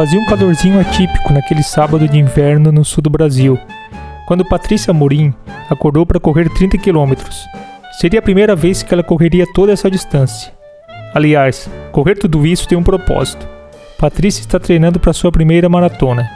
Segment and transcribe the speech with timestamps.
[0.00, 3.58] Fazia um calorzinho atípico naquele sábado de inverno no sul do Brasil,
[4.26, 5.34] quando Patrícia Morim
[5.68, 7.44] acordou para correr 30 quilômetros.
[8.00, 10.54] Seria a primeira vez que ela correria toda essa distância.
[11.14, 13.46] Aliás, correr tudo isso tem um propósito.
[13.98, 16.30] Patrícia está treinando para sua primeira maratona.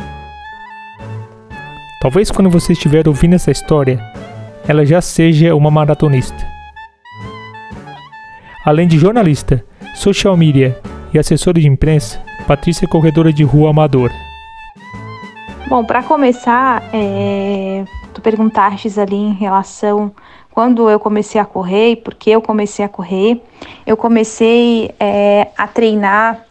[2.02, 3.98] Talvez quando você estiver ouvindo essa história,
[4.68, 6.46] ela já seja uma maratonista.
[8.62, 10.78] Além de jornalista, social media
[11.14, 14.12] e assessora de imprensa, Patrícia é corredora de rua amadora.
[15.66, 20.12] Bom, para começar, é, tu perguntastes ali em relação
[20.50, 23.42] quando eu comecei a correr e por que eu comecei a correr.
[23.86, 26.44] Eu comecei é, a treinar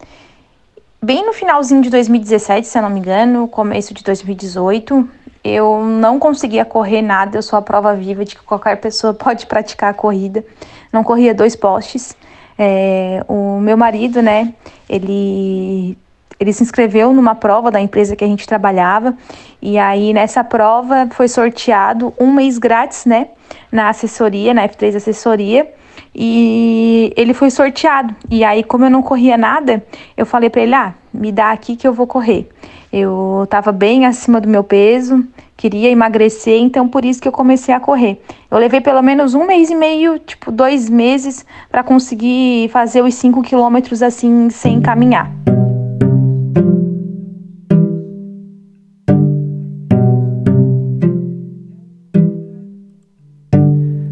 [1.00, 5.08] bem no finalzinho de 2017, se eu não me engano, começo de 2018.
[5.44, 9.46] Eu não conseguia correr nada, eu sou a prova viva de que qualquer pessoa pode
[9.46, 10.44] praticar a corrida.
[10.92, 12.18] Não corria dois postes.
[12.58, 14.54] É, o meu marido, né,
[14.90, 15.98] ele
[16.40, 19.16] ele se inscreveu numa prova da empresa que a gente trabalhava
[19.62, 23.30] e aí nessa prova foi sorteado um mês grátis, né,
[23.72, 25.72] na assessoria, na F3 Assessoria
[26.16, 28.16] e ele foi sorteado.
[28.30, 29.84] E aí, como eu não corria nada,
[30.16, 32.50] eu falei para ele: ah, me dá aqui que eu vou correr.
[32.92, 35.26] Eu estava bem acima do meu peso,
[35.64, 38.22] queria emagrecer, então por isso que eu comecei a correr.
[38.52, 43.14] Eu levei pelo menos um mês e meio, tipo dois meses, para conseguir fazer os
[43.14, 45.32] cinco quilômetros assim, sem caminhar.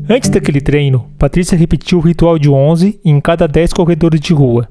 [0.09, 4.69] Antes daquele treino, Patrícia repetiu o ritual de 11 em cada 10 corredores de rua.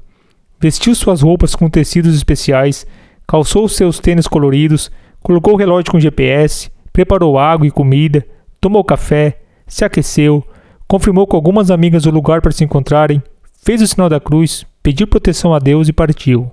[0.59, 2.87] Vestiu suas roupas com tecidos especiais,
[3.27, 4.89] calçou seus tênis coloridos,
[5.21, 8.25] colocou o relógio com GPS, preparou água e comida,
[8.59, 10.43] tomou café, se aqueceu,
[10.87, 13.21] confirmou com algumas amigas o lugar para se encontrarem,
[13.63, 16.51] fez o sinal da cruz, pediu proteção a Deus e partiu.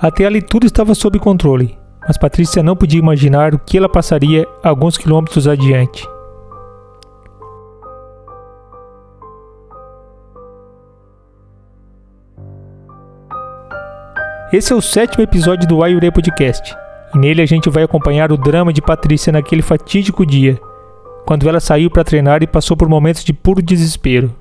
[0.00, 1.78] Até ali tudo estava sob controle
[2.08, 6.08] mas Patrícia não podia imaginar o que ela passaria alguns quilômetros adiante.
[14.52, 16.76] Esse é o sétimo episódio do Ayuré Podcast,
[17.14, 20.58] e nele a gente vai acompanhar o drama de Patrícia naquele fatídico dia,
[21.26, 24.34] quando ela saiu para treinar e passou por momentos de puro desespero.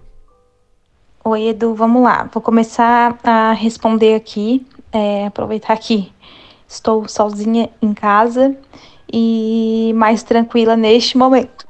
[1.23, 2.29] Oi, Edu, vamos lá.
[2.33, 6.11] Vou começar a responder aqui, é, aproveitar aqui
[6.67, 8.55] Estou sozinha em casa
[9.11, 11.66] e mais tranquila neste momento.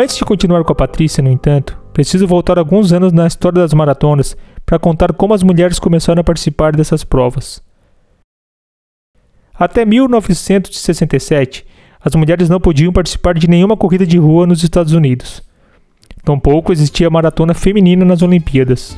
[0.00, 3.74] Antes de continuar com a Patrícia, no entanto, preciso voltar alguns anos na história das
[3.74, 7.60] maratonas para contar como as mulheres começaram a participar dessas provas.
[9.52, 11.66] Até 1967,
[12.00, 15.42] as mulheres não podiam participar de nenhuma corrida de rua nos Estados Unidos.
[16.22, 18.96] Tampouco existia maratona feminina nas Olimpíadas.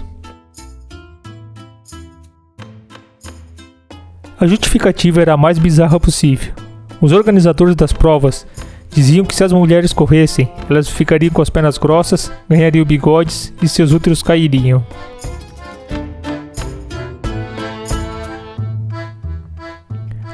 [4.39, 6.53] A justificativa era a mais bizarra possível.
[7.01, 8.47] Os organizadores das provas
[8.91, 13.69] diziam que se as mulheres corressem, elas ficariam com as pernas grossas, ganhariam bigodes e
[13.69, 14.85] seus úteros cairiam.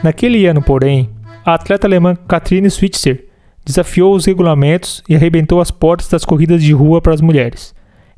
[0.03, 1.11] Naquele ano, porém,
[1.45, 3.27] a atleta alemã Katrine Switzer
[3.65, 7.75] desafiou os regulamentos e arrebentou as portas das corridas de rua para as mulheres.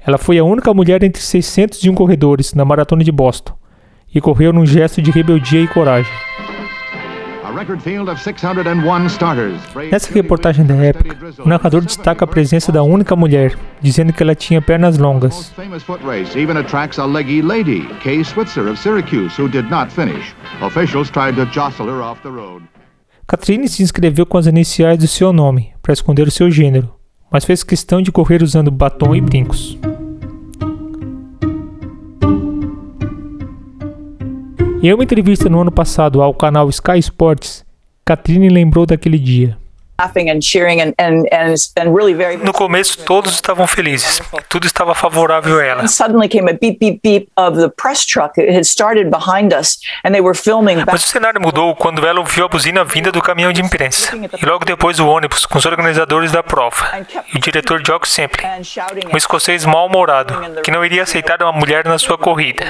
[0.07, 3.55] Ela foi a única mulher entre 601 corredores na maratona de Boston
[4.15, 6.13] e correu num gesto de rebeldia e coragem.
[9.91, 14.35] Nessa reportagem da época, o narrador destaca a presença da única mulher, dizendo que ela
[14.35, 15.53] tinha pernas longas.
[23.27, 26.95] Katrine se inscreveu com as iniciais do seu nome, para esconder o seu gênero,
[27.31, 29.79] mas fez questão de correr usando batom e brincos.
[34.81, 37.67] Em uma entrevista no ano passado ao canal Sky Sports,
[38.05, 39.59] Katrine lembrou daquele dia.
[42.45, 45.83] No começo todos estavam felizes, tudo estava favorável a ela.
[45.83, 45.99] Mas
[51.05, 54.17] o cenário mudou quando ela ouviu a buzina vinda do caminhão de imprensa.
[54.41, 57.05] E logo depois o ônibus com os organizadores da prova.
[57.35, 58.47] E o diretor Jock Semple,
[59.13, 62.65] um escocês mal-humorado que não iria aceitar uma mulher na sua corrida.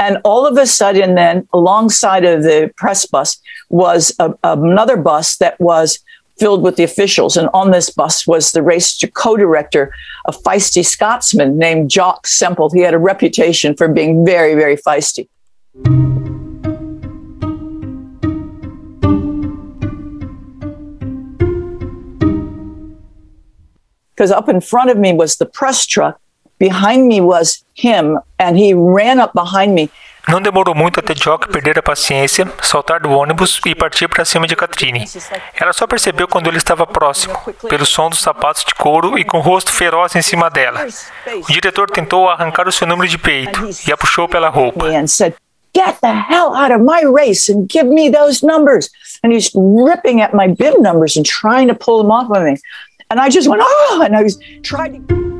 [0.00, 3.38] And all of a sudden then alongside of the press bus
[3.70, 5.91] was a, another bus that was
[6.38, 7.36] filled with the officials.
[7.36, 9.94] And on this bus was the race co director,
[10.26, 12.70] a feisty Scotsman named Jock Semple.
[12.70, 15.28] He had a reputation for being very, very feisty.
[24.14, 26.20] Because up in front of me was the press truck,
[26.58, 29.90] behind me was him, and he ran up behind me
[30.28, 34.46] Não demorou muito até Jock perder a paciência, saltar do ônibus e partir para cima
[34.46, 35.04] de Katrine.
[35.60, 37.34] Ela só percebeu quando ele estava próximo,
[37.68, 40.86] pelo som dos sapatos de couro e com o rosto feroz em cima dela.
[41.48, 44.86] O diretor tentou arrancar o seu número de peito e a puxou pela roupa.
[45.74, 48.90] Get the hell out of my race and give me those numbers.
[49.24, 52.58] And he's ripping at my bib numbers and trying to pull them off of me.
[53.08, 55.31] And I just went, oh, and I was trying to.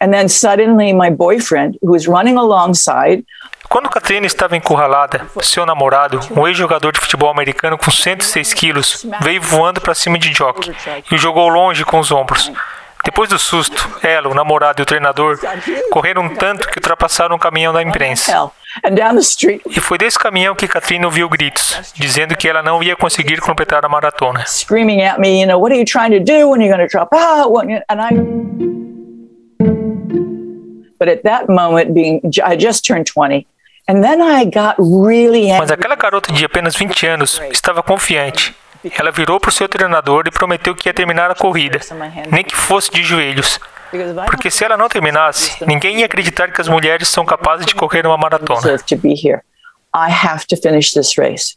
[0.00, 3.24] And then suddenly my boyfriend, who was running alongside,
[3.70, 9.40] quando Katrina estava encurralada, seu namorado, um ex-jogador de futebol americano com 106 quilos, veio
[9.40, 10.72] voando para cima de Jock
[11.08, 12.50] e o jogou longe com os ombros.
[13.04, 15.38] Depois do susto, ela, o namorado e o treinador
[15.92, 18.50] correram tanto que ultrapassaram um caminhão da imprensa.
[19.66, 23.84] E foi desse caminhão que Katrina ouviu gritos, dizendo que ela não ia conseguir completar
[23.84, 24.44] a maratona.
[24.46, 26.50] Screaming at me, you know, what are you trying to do?
[26.50, 27.52] When are you going to drop out?
[31.00, 33.46] But at that moment, being I just turned 20,
[33.88, 38.54] and then I got really Mas aquela garota de apenas 20 anos estava confiante.
[38.98, 41.80] Ela virou para o seu treinador e prometeu que ia terminar a corrida,
[42.30, 43.58] nem que fosse de joelhos.
[44.26, 48.06] Porque se ela não terminasse, ninguém ia acreditar que as mulheres são capazes de correr
[48.06, 48.60] uma maratona.
[49.92, 51.56] I have to finish this race.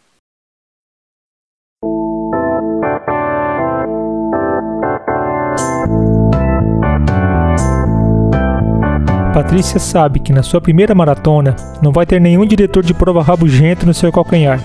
[9.34, 13.84] Patrícia sabe que na sua primeira maratona não vai ter nenhum diretor de prova rabugento
[13.84, 14.60] no seu calcanhar,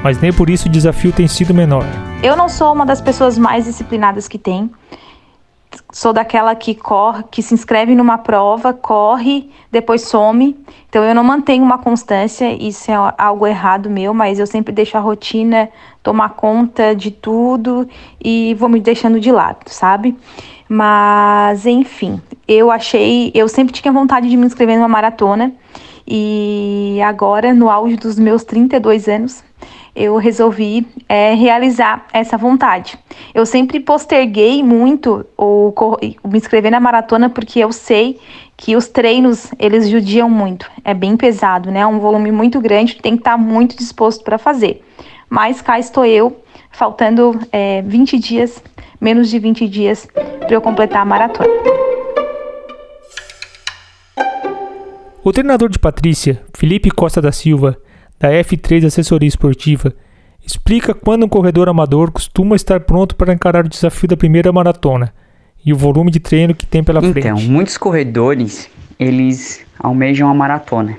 [0.00, 1.82] mas nem por isso o desafio tem sido menor.
[2.22, 4.70] Eu não sou uma das pessoas mais disciplinadas que tem.
[5.92, 10.56] Sou daquela que corre, que se inscreve numa prova, corre, depois some.
[10.88, 14.96] Então eu não mantenho uma constância, isso é algo errado meu, mas eu sempre deixo
[14.96, 15.68] a rotina
[16.00, 17.88] tomar conta de tudo
[18.24, 20.16] e vou me deixando de lado, sabe?
[20.68, 23.30] Mas, enfim, eu achei.
[23.34, 25.52] Eu sempre tinha vontade de me inscrever numa maratona.
[26.06, 29.42] E agora, no auge dos meus 32 anos,
[29.94, 32.98] eu resolvi é, realizar essa vontade.
[33.34, 38.20] Eu sempre posterguei muito o, o, me inscrever na maratona porque eu sei
[38.56, 40.70] que os treinos eles judiam muito.
[40.84, 41.80] É bem pesado, né?
[41.80, 44.84] É um volume muito grande, tem que estar muito disposto para fazer.
[45.28, 48.62] Mas cá estou eu, faltando é, 20 dias
[49.00, 51.48] menos de 20 dias para eu completar a maratona.
[55.22, 57.76] O treinador de Patrícia, Felipe Costa da Silva,
[58.18, 59.92] da F3 Assessoria Esportiva,
[60.44, 65.12] explica quando um corredor amador costuma estar pronto para encarar o desafio da primeira maratona
[65.64, 67.26] e o volume de treino que tem pela então, frente.
[67.26, 70.96] Então, muitos corredores, eles almejam a maratona,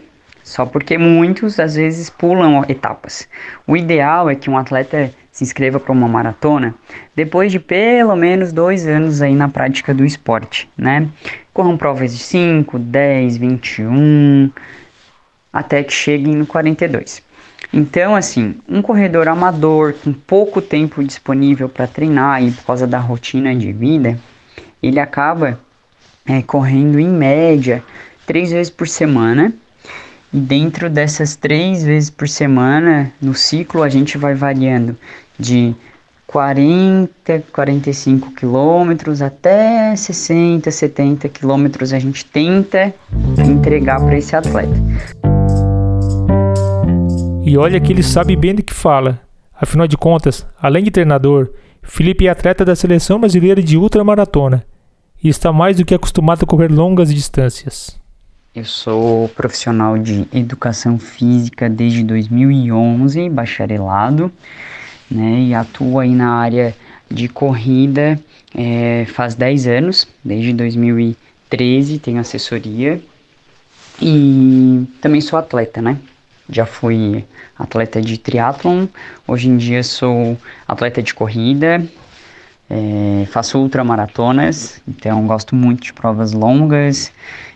[0.48, 3.28] só porque muitos às vezes pulam etapas.
[3.68, 6.74] O ideal é que um atleta se inscreva para uma maratona
[7.14, 11.10] depois de pelo menos dois anos aí na prática do esporte, né?
[11.54, 14.50] Corram provas de 5, 10, 21,
[15.52, 17.22] até que cheguem no 42.
[17.74, 23.00] Então, assim, um corredor amador com pouco tempo disponível para treinar e por causa da
[23.00, 24.18] rotina de vida,
[24.82, 25.60] ele acaba
[26.26, 27.84] é, correndo em média
[28.26, 29.54] três vezes por semana
[30.34, 34.98] e dentro dessas três vezes por semana, no ciclo, a gente vai variando
[35.40, 35.74] de
[36.28, 42.94] 40, 45 quilômetros até 60, 70 quilômetros a gente tenta
[43.48, 44.76] entregar para esse atleta.
[47.46, 49.22] E olha que ele sabe bem do que fala.
[49.60, 51.50] Afinal de contas, além de treinador,
[51.82, 54.66] Felipe é atleta da seleção brasileira de ultramaratona
[55.24, 57.98] e está mais do que acostumado a correr longas distâncias.
[58.58, 64.32] Eu sou profissional de educação física desde 2011, bacharelado,
[65.12, 66.76] né, e atuo aí na área
[67.08, 68.20] de corrida
[68.56, 73.00] é, faz 10 anos, desde 2013 tenho assessoria
[74.02, 76.00] e também sou atleta, né?
[76.50, 77.24] Já fui
[77.60, 78.88] atleta de triatlon,
[79.28, 80.36] hoje em dia sou
[80.68, 81.88] atleta de corrida,
[82.70, 87.12] é, faço ultramaratonas, então gosto muito de provas longas,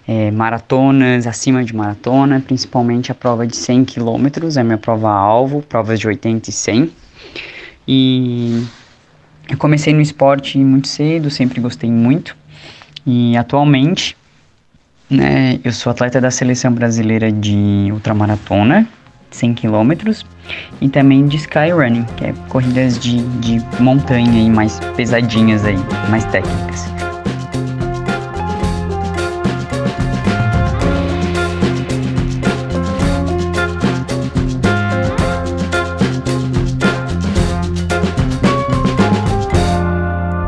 [0.07, 4.27] é, maratonas, acima de maratona, principalmente a prova de 100 km,
[4.57, 6.91] é minha prova-alvo, provas de 80 e 100.
[7.87, 8.67] E
[9.49, 12.35] eu comecei no esporte muito cedo, sempre gostei muito.
[13.05, 14.15] E atualmente,
[15.09, 18.87] né, eu sou atleta da seleção brasileira de ultramaratona,
[19.31, 20.23] 100 km,
[20.79, 25.77] e também de skyrunning, que é corridas de, de montanha e mais pesadinhas aí,
[26.09, 26.91] mais técnicas.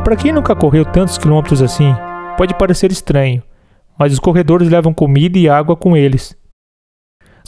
[0.04, 1.92] Para quem nunca correu tantos quilômetros assim,
[2.36, 3.42] pode parecer estranho,
[3.98, 6.36] mas os corredores levam comida e água com eles.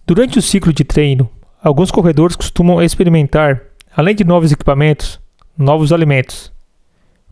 [0.09, 1.29] Durante o ciclo de treino,
[1.61, 3.61] alguns corredores costumam experimentar,
[3.97, 5.21] além de novos equipamentos,
[5.59, 6.53] novos alimentos.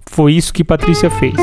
[0.06, 1.36] Foi isso que Patrícia fez.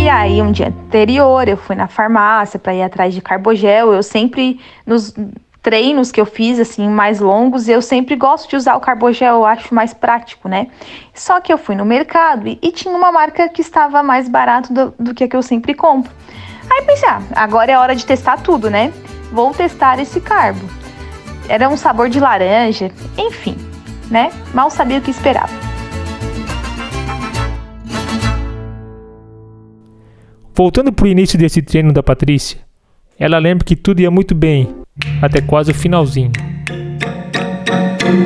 [0.00, 3.92] E aí, um dia anterior, eu fui na farmácia para ir atrás de carbogel.
[3.92, 5.12] Eu sempre, nos
[5.60, 9.44] treinos que eu fiz, assim, mais longos, eu sempre gosto de usar o carbogel, eu
[9.44, 10.68] acho mais prático, né?
[11.12, 14.72] Só que eu fui no mercado e, e tinha uma marca que estava mais barato
[14.72, 16.12] do, do que a que eu sempre compro.
[16.70, 18.92] Aí pensei, ah, agora é hora de testar tudo, né?
[19.32, 20.68] Vou testar esse carbo.
[21.48, 23.56] Era um sabor de laranja, enfim,
[24.10, 24.30] né?
[24.52, 25.52] Mal sabia o que esperava.
[30.54, 32.58] Voltando para o início desse treino da Patrícia,
[33.18, 34.74] ela lembra que tudo ia muito bem,
[35.22, 36.32] até quase o finalzinho.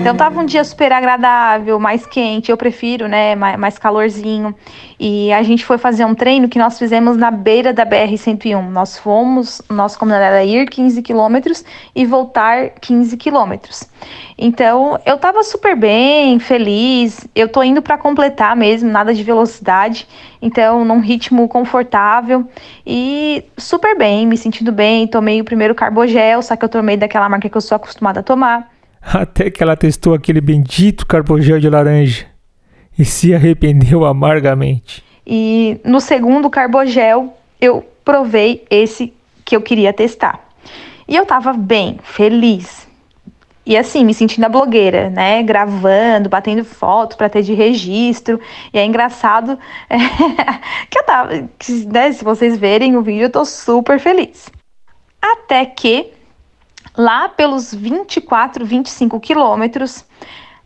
[0.01, 4.55] Então tava um dia super agradável, mais quente, eu prefiro, né, mais, calorzinho.
[4.99, 8.69] E a gente foi fazer um treino que nós fizemos na beira da BR-101.
[8.69, 13.89] Nós fomos, nosso combinado era ir 15 quilômetros e voltar 15 quilômetros.
[14.39, 17.27] Então eu tava super bem, feliz.
[17.35, 20.07] Eu tô indo para completar mesmo, nada de velocidade.
[20.41, 22.49] Então, num ritmo confortável
[22.87, 25.07] e super bem, me sentindo bem.
[25.07, 28.23] Tomei o primeiro carbogel, só que eu tomei daquela marca que eu sou acostumada a
[28.23, 28.73] tomar.
[29.03, 32.27] Até que ela testou aquele bendito carbogel de laranja
[32.99, 35.03] e se arrependeu amargamente.
[35.27, 39.13] E no segundo carbogel, eu provei esse
[39.45, 40.49] que eu queria testar.
[41.09, 42.89] E eu tava bem, feliz.
[43.65, 45.43] E assim, me sentindo a blogueira, né?
[45.43, 48.41] Gravando, batendo foto para ter de registro.
[48.73, 49.97] E é engraçado é,
[50.91, 51.33] que eu tava.
[51.33, 54.51] Né, se vocês verem o vídeo, eu tô super feliz.
[55.21, 56.13] Até que
[56.97, 60.05] lá pelos 24, 25 quilômetros.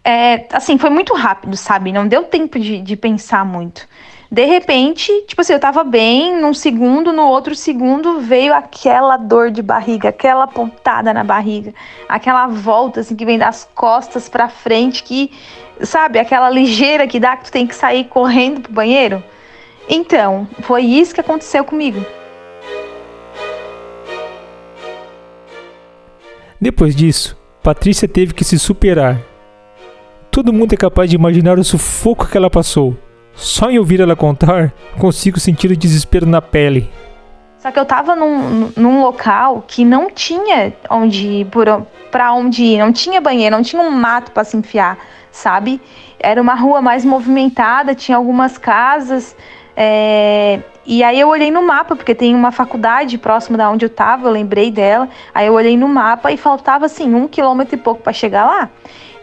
[0.04, 1.92] É, assim, foi muito rápido, sabe?
[1.92, 3.88] Não deu tempo de, de pensar muito.
[4.30, 9.50] De repente, tipo assim, eu tava bem, num segundo, no outro segundo veio aquela dor
[9.52, 11.72] de barriga, aquela pontada na barriga,
[12.08, 15.30] aquela volta assim que vem das costas para frente, que,
[15.80, 19.22] sabe, aquela ligeira que dá que tu tem que sair correndo pro banheiro.
[19.88, 22.04] Então, foi isso que aconteceu comigo.
[26.60, 29.18] Depois disso, Patrícia teve que se superar.
[30.30, 32.96] Todo mundo é capaz de imaginar o sufoco que ela passou.
[33.34, 36.88] Só em ouvir ela contar, consigo sentir o desespero na pele.
[37.58, 41.48] Só que eu tava num, num local que não tinha onde ir,
[42.10, 44.98] pra onde ir, não tinha banheiro, não tinha um mato para se enfiar,
[45.30, 45.80] sabe?
[46.18, 49.36] Era uma rua mais movimentada, tinha algumas casas,
[49.76, 53.90] é, e aí eu olhei no mapa, porque tem uma faculdade próximo da onde eu
[53.90, 55.08] tava, eu lembrei dela.
[55.34, 58.70] Aí eu olhei no mapa e faltava assim um quilômetro e pouco para chegar lá.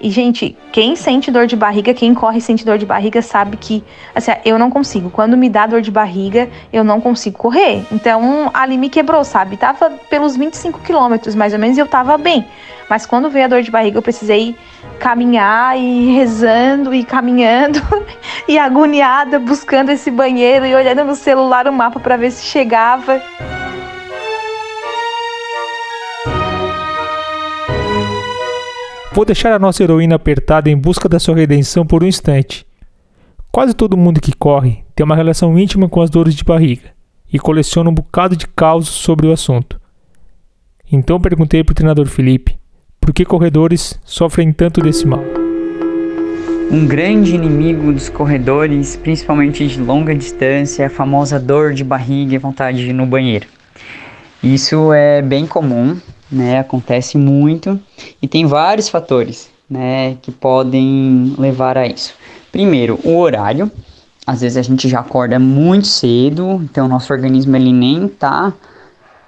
[0.04, 3.56] E, gente, quem sente dor de barriga, quem corre e sente dor de barriga, sabe
[3.56, 3.82] que,
[4.14, 5.10] assim, eu não consigo.
[5.10, 7.86] Quando me dá dor de barriga, eu não consigo correr.
[7.90, 9.56] Então, ali me quebrou, sabe?
[9.56, 12.46] Tava pelos 25 quilômetros, mais ou menos, e eu tava bem.
[12.90, 14.58] Mas quando veio a dor de barriga, eu precisei
[15.00, 17.82] caminhar e rezando e caminhando
[18.46, 23.22] e agoniada buscando esse banheiro e olhando no celular o mapa para ver se chegava.
[29.14, 32.66] Vou deixar a nossa heroína apertada em busca da sua redenção por um instante.
[33.52, 36.90] Quase todo mundo que corre tem uma relação íntima com as dores de barriga
[37.32, 39.80] e coleciona um bocado de causos sobre o assunto.
[40.92, 42.58] Então perguntei para o treinador Felipe
[43.00, 45.24] por que corredores sofrem tanto desse mal.
[46.72, 52.34] Um grande inimigo dos corredores, principalmente de longa distância, é a famosa dor de barriga
[52.34, 53.46] e vontade de ir no banheiro.
[54.42, 56.00] Isso é bem comum,
[56.34, 56.60] né?
[56.60, 57.80] Acontece muito
[58.22, 62.14] e tem vários fatores, né, que podem levar a isso.
[62.52, 63.72] Primeiro, o horário.
[64.26, 68.54] Às vezes a gente já acorda muito cedo, então nosso organismo ele nem tá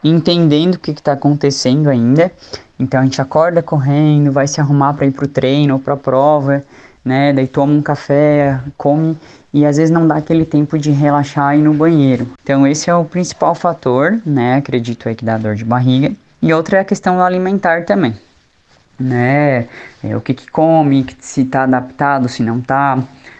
[0.01, 2.31] entendendo o que está acontecendo ainda.
[2.79, 5.95] Então a gente acorda correndo, vai se arrumar para ir para o treino ou para
[5.95, 6.63] a prova,
[7.03, 7.33] né?
[7.33, 9.17] Daí toma um café, come
[9.53, 12.27] e às vezes não dá aquele tempo de relaxar e ir no banheiro.
[12.41, 14.55] Então esse é o principal fator, né?
[14.55, 16.13] Acredito aí que dá dor de barriga.
[16.45, 18.13] E outra é a questão alimentar também,
[18.99, 19.67] né?
[20.03, 22.99] É, o que, que come, se está adaptado, se não está.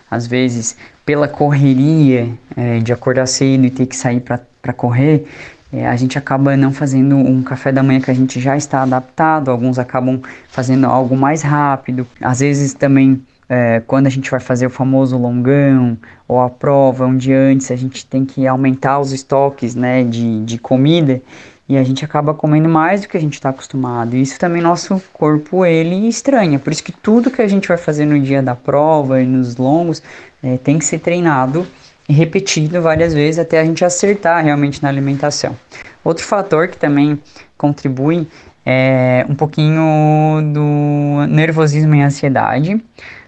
[0.10, 5.28] Às vezes, pela correria é, de acordar cedo e ter que sair para correr,
[5.72, 8.82] é, a gente acaba não fazendo um café da manhã que a gente já está
[8.82, 10.20] adaptado, alguns acabam
[10.50, 15.16] fazendo algo mais rápido, às vezes também é, quando a gente vai fazer o famoso
[15.16, 15.96] longão
[16.28, 20.44] ou a prova um dia antes, a gente tem que aumentar os estoques né, de,
[20.44, 21.22] de comida
[21.68, 24.16] e a gente acaba comendo mais do que a gente está acostumado.
[24.16, 26.60] E isso também nosso corpo ele estranha.
[26.60, 29.56] Por isso que tudo que a gente vai fazer no dia da prova e nos
[29.58, 30.02] longos
[30.44, 31.66] é, tem que ser treinado
[32.08, 35.58] e repetido várias vezes até a gente acertar realmente na alimentação.
[36.04, 37.20] Outro fator que também
[37.58, 38.28] contribui
[38.64, 42.80] é um pouquinho do nervosismo e ansiedade,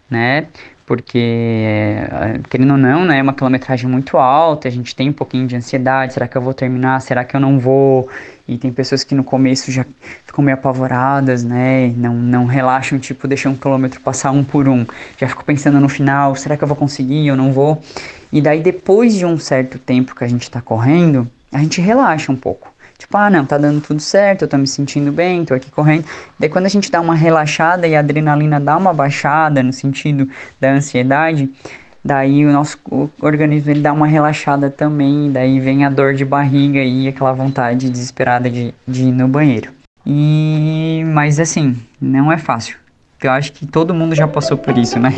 [0.10, 0.48] né?
[0.88, 5.14] Porque, eh, querendo ou não, né, é uma quilometragem muito alta, a gente tem um
[5.14, 8.10] pouquinho de ansiedade, será que eu vou terminar, será que eu não vou?
[8.48, 9.86] E tem pessoas que no começo já
[10.26, 14.86] ficam meio apavoradas, né, não, não relaxam, tipo, deixam um quilômetro passar um por um,
[15.18, 17.82] já ficam pensando no final, será que eu vou conseguir, eu não vou?
[18.32, 22.32] E daí, depois de um certo tempo que a gente está correndo, a gente relaxa
[22.32, 22.72] um pouco.
[22.98, 26.06] Tipo, ah, não, tá dando tudo certo, eu tô me sentindo bem, tô aqui correndo.
[26.40, 30.28] Daí quando a gente dá uma relaxada e a adrenalina dá uma baixada no sentido
[30.60, 31.50] da ansiedade,
[32.04, 32.80] daí o nosso
[33.22, 37.90] organismo ele dá uma relaxada também, daí vem a dor de barriga e aquela vontade
[37.90, 39.72] desesperada de, de ir no banheiro.
[40.06, 42.78] E mas assim, não é fácil.
[43.22, 45.14] Eu acho que todo mundo já passou por isso, né?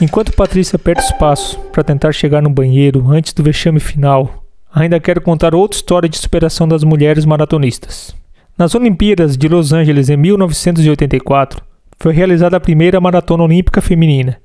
[0.00, 4.43] Enquanto Patrícia aperta os passos para tentar chegar no banheiro antes do vexame final,
[4.74, 8.14] ainda quero contar outra história de superação das mulheres maratonistas.
[8.58, 11.62] Nas Olimpíadas de Los Angeles em 1984,
[11.98, 14.36] foi realizada a primeira maratona olímpica feminina,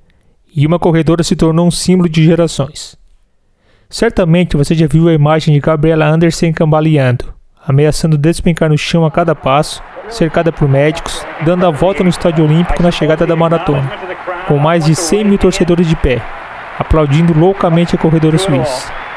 [0.56, 2.96] e uma corredora se tornou um símbolo de gerações.
[3.90, 7.34] Certamente você já viu a imagem de Gabriela Anderson cambaleando,
[7.68, 12.46] ameaçando despencar no chão a cada passo, cercada por médicos, dando a volta no estádio
[12.46, 13.92] olímpico na chegada da maratona,
[14.48, 16.22] com mais de 100 mil torcedores de pé,
[16.78, 19.09] aplaudindo loucamente a corredora suíça.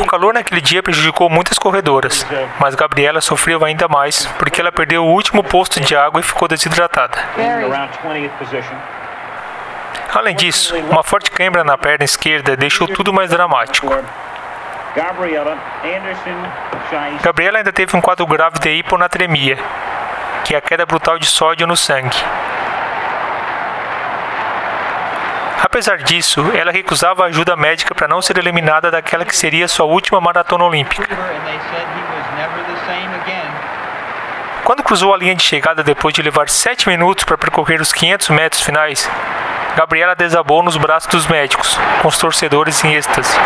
[0.00, 2.24] O calor naquele dia prejudicou muitas corredoras,
[2.60, 6.46] mas Gabriela sofreu ainda mais porque ela perdeu o último posto de água e ficou
[6.46, 7.18] desidratada.
[10.14, 13.88] Além disso, uma forte câimbra na perna esquerda deixou tudo mais dramático.
[17.20, 19.58] Gabriela ainda teve um quadro grave de hiponatremia,
[20.44, 22.16] que é a queda brutal de sódio no sangue.
[25.74, 30.20] Apesar disso, ela recusava ajuda médica para não ser eliminada daquela que seria sua última
[30.20, 31.08] maratona olímpica.
[34.62, 38.28] Quando cruzou a linha de chegada depois de levar 7 minutos para percorrer os 500
[38.28, 39.10] metros finais,
[39.76, 43.36] Gabriela desabou nos braços dos médicos, com os torcedores em êxtase.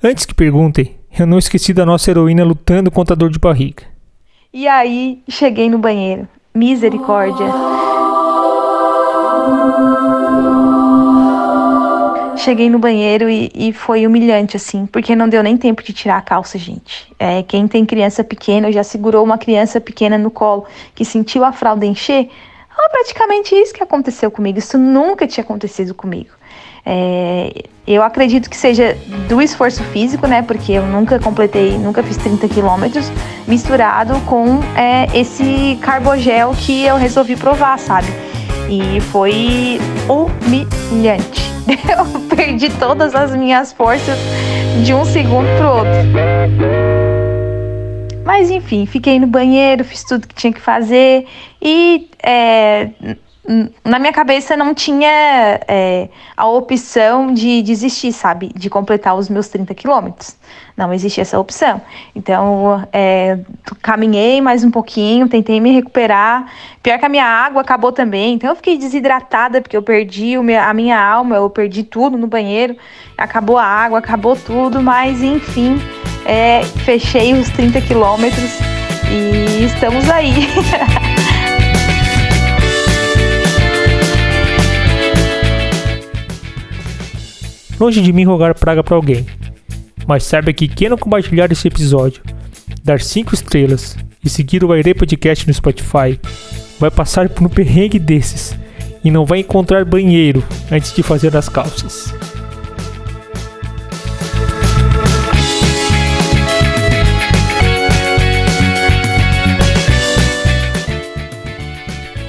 [0.00, 3.82] Antes que perguntem, eu não esqueci da nossa heroína lutando contra a dor de barriga.
[4.52, 6.28] E aí, cheguei no banheiro.
[6.54, 7.46] Misericórdia.
[12.36, 16.18] Cheguei no banheiro e, e, foi humilhante, assim, porque não deu nem tempo de tirar
[16.18, 17.12] a calça, gente.
[17.18, 21.50] É, quem tem criança pequena, já segurou uma criança pequena no colo que sentiu a
[21.50, 22.30] fralda encher.
[22.70, 24.60] É praticamente isso que aconteceu comigo.
[24.60, 26.37] Isso nunca tinha acontecido comigo.
[26.90, 28.96] É, eu acredito que seja
[29.28, 30.40] do esforço físico, né?
[30.40, 33.12] Porque eu nunca completei, nunca fiz 30 quilômetros,
[33.46, 38.08] misturado com é, esse carbogel que eu resolvi provar, sabe?
[38.70, 41.46] E foi humilhante.
[41.68, 44.18] Eu perdi todas as minhas forças
[44.82, 45.92] de um segundo pro outro.
[48.24, 51.26] Mas enfim, fiquei no banheiro, fiz tudo que tinha que fazer
[51.60, 52.88] e é,
[53.82, 55.08] na minha cabeça não tinha
[55.66, 58.50] é, a opção de desistir, sabe?
[58.54, 60.36] De completar os meus 30 quilômetros.
[60.76, 61.80] Não existia essa opção.
[62.14, 63.38] Então, é,
[63.80, 66.52] caminhei mais um pouquinho, tentei me recuperar.
[66.82, 68.34] Pior que a minha água acabou também.
[68.34, 72.76] Então, eu fiquei desidratada, porque eu perdi a minha alma, eu perdi tudo no banheiro.
[73.16, 74.82] Acabou a água, acabou tudo.
[74.82, 75.80] Mas, enfim,
[76.26, 78.58] é, fechei os 30 quilômetros
[79.10, 80.34] e estamos aí.
[87.78, 89.26] longe de mim rogar praga para alguém.
[90.06, 92.22] Mas saiba que quem não compartilhar esse episódio,
[92.82, 96.18] dar 5 estrelas e seguir o Aire Podcast no Spotify,
[96.78, 98.56] vai passar por um perrengue desses
[99.04, 102.12] e não vai encontrar banheiro antes de fazer as calças.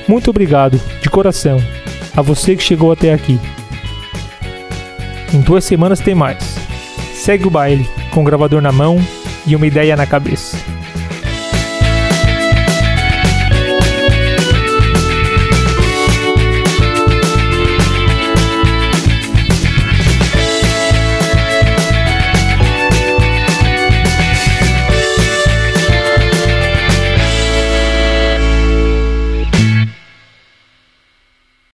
[0.07, 1.61] Muito obrigado, de coração,
[2.17, 3.39] a você que chegou até aqui.
[5.31, 6.43] Em duas semanas tem mais.
[7.13, 8.97] Segue o baile, com o gravador na mão
[9.45, 10.57] e uma ideia na cabeça.